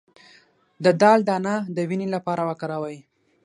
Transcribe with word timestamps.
د 0.83 0.85
دال 1.01 1.19
دانه 1.29 1.55
د 1.75 1.77
وینې 1.89 2.07
لپاره 2.15 2.41
وکاروئ 2.49 2.97